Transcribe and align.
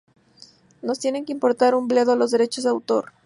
Nos 0.81 0.97
tienen 0.97 1.25
que 1.25 1.31
importar 1.31 1.75
un 1.75 1.87
bledo 1.87 2.15
los 2.15 2.31
derechos 2.31 2.63
de 2.63 2.71
autor 2.71 3.11